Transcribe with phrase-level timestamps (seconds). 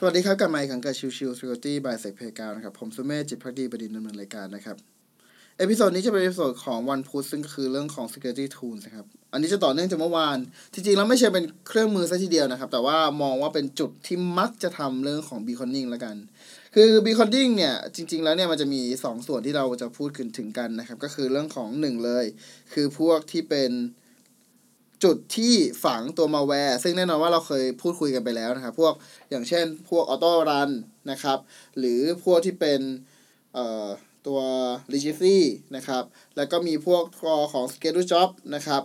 [0.00, 4.76] สวัสดีครับกลับมาอีกครั้งกับชิวชิว Security by s e c p a y g a นะครับ ผมสุเมธจิตภักดีบดินทร์ดำเนินรายการนะครับ
[5.58, 10.38] episode นี้จะเป็นเอพิโซดของวันพุธซึ่งก็คือเรื่องของ security tools นะครับ อันนี้จะต่อเนื่องจากเมื่อวาน
[10.74, 16.16] จริงๆ แล้วไม่ใช่เป็นเครื่องมือซะทีเดียวนะครับ แต่ว่ามองว่าเป็นจุดที่มักจะทำเรื่องของ beaconing แล้วกัน
[16.74, 20.08] คือ beaconing เนี่ย จริง ๆ แล้วเนี่ยมันจะมี 2 ส่วนที่เราจะพูด
[20.38, 22.24] ถึงกันนะครับ ก็คือเรื่องของ 1 เลย
[22.72, 23.70] คือพวกที่เป็น
[25.04, 28.94] จุดที่ฝังตัวมาแวร์ ซึ่งแน่นอนว่าเราเคยพูดคุยกันไปแล้วนะครับ พวก
[29.30, 30.70] อย่างเช่นพวกออโต้รัน
[31.10, 31.38] นะครับ
[31.78, 32.80] หรือพวกที่เป็น
[34.26, 34.40] ตัว
[34.92, 35.38] r e g i s t y
[35.76, 36.04] นะครับ
[36.36, 38.82] แล้วก็มีพวกคอของ Schedule Job นะครับ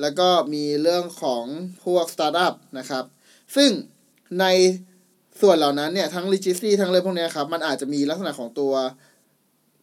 [0.00, 1.44] แล้วก็มีเรื่องของ
[1.84, 3.04] พวก Startup นะครับ
[3.56, 3.70] ซึ่ง
[4.40, 4.46] ใน
[5.40, 8.72] ส่วนเหล่านั้นเนี่ย ทั้ง r e g i s t y ทั้งเลยพวกนี้ครับ มันอาจจะมีลักษณะของตัว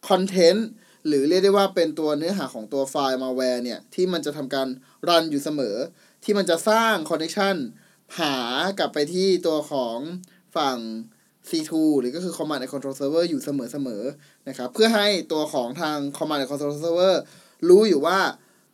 [0.10, 0.68] คอนเทนต์
[1.10, 4.68] หรือเรียกได้ว่าเป็นตัวเนื้อหาของตัวไฟล์มาแวร์เนี่ย ที่มันจะทำการ
[5.08, 5.76] run อยู่เสมอ
[6.24, 7.56] ที่มันจะสร้าง connection
[8.20, 8.36] หา
[8.80, 9.98] กลับไปที่ตัวของ
[10.58, 10.78] ฝั่ง
[11.50, 17.16] C2 หรือก็คือ Command and Control Server อยู่เสมอๆนะครับ เพื่อให้ตัวของทาง Command and Control Server
[17.70, 18.20] รู้อยู่ว่า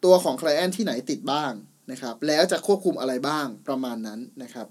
[0.06, 1.52] ตัวของ Client ที่ไหนติดบ้าง
[1.92, 4.68] นะครับ แล้วจะควบคุมอะไรบ้างประมาณนั้นนะครับ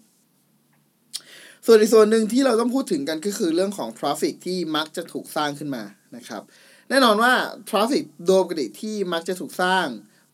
[1.67, 5.83] ส่วนอีกส่วนหนึ่งที่เราต้องพูดถึงกันก็คือเรื่องของ traffic ที่มักจะถูกสร้างขึ้นมา
[6.17, 6.43] นะครับ
[6.89, 7.33] แน่นอนว่า
[7.69, 9.87] ทราฟฟิกโดยปกติที่มักจะถูกสร้าง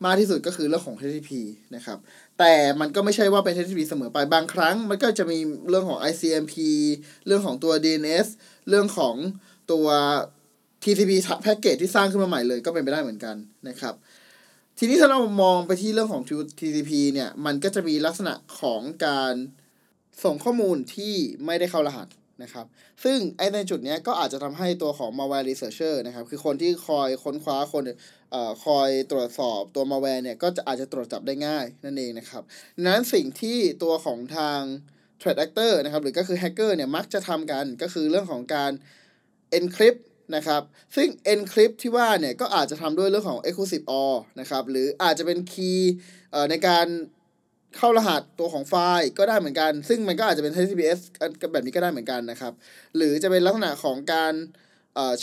[0.05, 1.31] มากที่สุดก็คือเรื่องของ HTTP
[1.75, 1.97] นะครับ
[2.39, 6.55] แต่มันก็ไม่ใช่ว่าเป็น HTTP เสมอไป บางครั้ง มันก็จะมีเรื่องของ ICMP
[7.27, 8.27] เรื่องของตัว DNS
[8.69, 9.15] เรื่องของ
[9.71, 9.87] ตัว
[10.83, 11.11] TCP
[11.43, 13.35] แพ็กเกจที่สร้างขึ้นมาใหม่เลยก็เป็นไปได้เหมือนกัน
[13.67, 13.93] นะครับ
[14.77, 16.23] ทีนี้ถ้าเรามองไปที่เรื่องของ
[16.59, 19.33] TCP เนี่ย มันก็จะมีลักษณะของการ
[20.23, 21.13] ส่งข้อมูลที่
[21.45, 22.07] ไม่ได้เข้ารหัส
[22.43, 22.65] นะครับ
[23.03, 27.83] ซึ่งไอในจุดนี้ก็อาจจะทำให้ตัวของ malware researcher นะครับ คือคนที่คอยค้นคว้าคน
[28.33, 32.43] อคอยตรวจสอบตัว malware เนี่ย ก็จะอาจจะตรวจจับได้ง่ายนั่นเองนะครับ
[32.85, 34.61] นั้นสิ่งที่ตัวของทาง
[35.21, 38.71] threat actor นะครับ หรือก็คือ hacker เนี่ย มักจะทำกันก็คือเรื่องของการ
[39.57, 40.01] encrypt
[40.35, 40.61] นะครับ
[40.95, 45.93] ซึ่ง encrypt ที่ว่าเนี่ย ก็อาจจะทำด้วยเรื่องของ exclusive OR นะครับ หรืออาจจะเป็นคีย์
[46.49, 46.87] ในการ
[47.77, 50.99] เข้ารหัสตัวของไฟล์ก็ได้เหมือนกัน ซึ่งมันก็อาจจะเป็น HTTPS
[51.53, 52.53] แบบนี้ก็ได้เหมือนกันนะครับ
[52.95, 54.33] หรือจะเป็นลักษณะของการ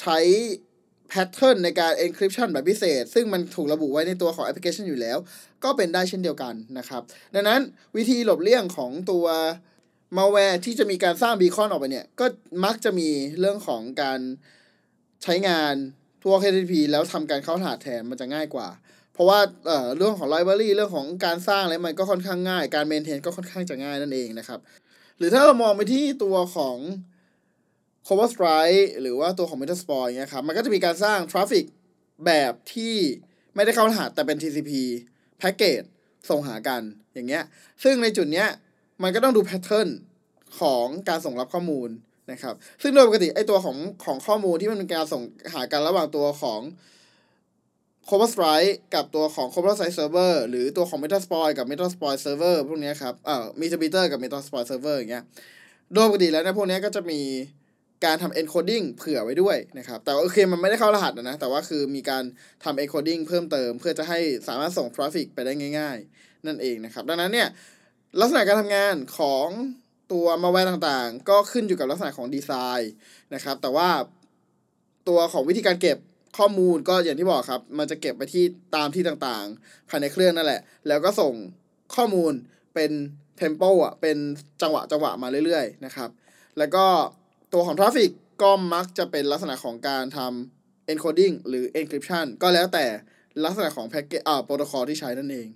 [0.01, 0.19] ใช้
[1.09, 5.19] แพทเทิร์นในการ encryption แบบพิเศษ ซึ่งมันถูกระบุไว้ในตัวของแอปพลิเคชันอยู่แล้ว
[5.65, 7.03] ก็เป็นได้เช่นเดียวกันนะครับ
[7.35, 7.61] ดังนั้น
[7.97, 9.27] วิธีหลบเลี่ยงของตัว
[10.17, 12.27] malware ที่จะมีการสร้างบีคอนออกไปเนี่ย ก็
[12.65, 13.09] มักจะมี
[13.41, 14.21] เรื่องของการ
[15.23, 15.75] ใช้งาน
[16.25, 18.69] ตัว HTTP แล้วทำการเข้ารหัสแทนมันจะง่ายกว่า
[19.19, 24.61] เพราะว่าเอ่อเรื่องของ library เรื่องของการสร้างอะไรมันก็ค่อนข้างง่าย การ maintain ก็ค่อนข้างจะง่ายนั่นเองนะครับ
[25.19, 26.77] หรือถ้าเรามองไปที่ตัวของ
[28.07, 31.65] Cobalt Strike หรือว่าตัวของ Metasploit เงี้ยครับ มันก็จะมีการสร้าง traffic
[32.27, 32.95] แบบที่
[33.55, 34.71] ไม่ได้เข้ารหัสแต่เป็น TCP
[35.39, 35.83] packet
[36.31, 36.83] ส่งหากัน
[37.15, 37.43] อย่างเงี้ย
[37.83, 38.49] ซึ่งในจุดเนี้ย
[39.03, 39.89] มันก็ต้องดู pattern
[40.61, 41.89] ของการส่งรับข้อมูล
[42.33, 46.61] นะครับ ซึ่งโดยปกติไอตัวของของข้อมูลที่มันเป็นการส่งหากันระหว่างตัวของ
[48.09, 51.01] c o v e r Strike กับตัวของ c o v e r Strike Server หรือตัวของ
[51.05, 53.45] Metasploit กับ Metasploit Server พวกนี้ครับเอ่อ
[53.83, 55.25] Meter กับ Metasploit Server อย่างเงี้ย
[55.93, 57.21] โดยปกติแล้วเนี่ยพวกนี้ก็จะมี
[58.05, 62.25] การทำ encoding เผื่อไว้ด้วยนะครับ แต่โอเคมันไม่ได้เข้ารหัสนะ แต่ว่าคือมีการ
[62.65, 64.19] ทำ encoding เพิ่มเติม เพื่อจะให้
[64.49, 67.49] สามารถส่ง traffic ไปได้ง่าย ๆ นั่นเองนะครับ ดังนั้นเนี่ย
[68.21, 69.49] ลักษณะการทำงานของ
[70.13, 72.93] ตัวมาแวร์ต่างๆ ก็ขึ้นอยู่กับลักษณะของดีไซน์
[73.35, 73.89] นะครับ แต่ว่า
[75.09, 75.99] ตัวของวิธีการเก็บ
[76.39, 78.45] ข้อมูลก็อย่างที่บอกครับ มันจะเก็บไปที่
[78.77, 81.35] ตามที่ต่างๆภายในเครื่องนั่นแหละ แล้วก็ส่ง
[81.95, 82.33] ข้อมูล
[82.75, 82.91] เป็น
[83.37, 84.17] tempo อะเป็น
[84.63, 86.11] จังหวะจังหวะมาเรื่อยๆนะครับ
[86.59, 86.85] แล้วก็
[87.53, 88.11] ตัวของ traffic
[88.43, 92.87] ก็มักจะเป็นลักษณะของการทำ encoding หรือ encryption ก็แล้วแต่
[93.45, 95.49] ลักษณะของ packet อ่าโปรโตคอลที่ใช้นั่นเอง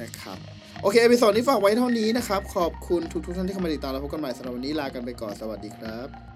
[0.00, 0.38] นะครับ
[0.82, 6.31] โอเค episode นี้ฝากไว้เท่านี้นะครับ ขอบคุณทุกๆท่านที่เข้ามาติดตามแล้วพบกันใหม่สำหรับวันนี้ลากันไปก่อน สวัสดีครับ